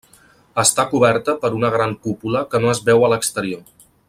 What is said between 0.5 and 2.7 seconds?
Està coberta per una gran cúpula que